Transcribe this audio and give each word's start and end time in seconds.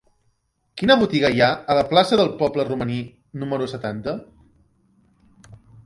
Quina 0.81 0.95
botiga 1.01 1.29
hi 1.35 1.43
ha 1.43 1.49
a 1.73 1.77
la 1.81 1.85
plaça 1.93 2.19
del 2.21 2.33
Poble 2.41 2.67
Romaní 2.73 2.99
número 3.45 3.71
setanta? 3.77 4.21